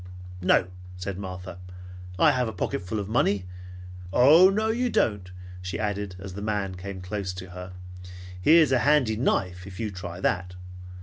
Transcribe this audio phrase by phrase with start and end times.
[0.41, 0.65] "No,"
[0.97, 1.59] said Martha.
[2.17, 3.45] "I have a pocketful of money.
[4.11, 5.29] No, you don't,"
[5.61, 7.73] she added as the man came close to her.
[8.41, 10.55] "Here's a handy knife if you try that.